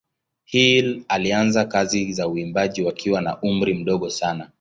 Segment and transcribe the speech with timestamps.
[0.45, 4.49] Hill alianza kazi za uimbaji wakiwa na umri mdogo sana.